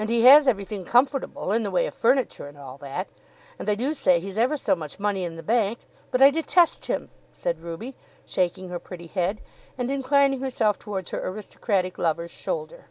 "And 0.00 0.10
he 0.10 0.22
has 0.22 0.48
everything 0.48 0.84
comfortable 0.84 1.52
in 1.52 1.62
the 1.62 1.70
way 1.70 1.86
of 1.86 1.94
furniture, 1.94 2.48
and 2.48 2.58
all 2.58 2.76
that. 2.78 3.06
And 3.56 3.68
they 3.68 3.76
do 3.76 3.94
say 3.94 4.18
he's 4.18 4.36
ever 4.36 4.56
so 4.56 4.74
much 4.74 4.98
money 4.98 5.22
in 5.22 5.36
the 5.36 5.44
bank. 5.44 5.78
But 6.10 6.20
I 6.20 6.32
detest 6.32 6.86
him," 6.86 7.08
said 7.32 7.60
Ruby, 7.62 7.94
shaking 8.26 8.68
her 8.70 8.80
pretty 8.80 9.06
head, 9.06 9.40
and 9.78 9.92
inclining 9.92 10.40
herself 10.40 10.76
towards 10.76 11.10
her 11.10 11.24
aristocratic 11.24 11.98
lover's 11.98 12.32
shoulder. 12.32 12.86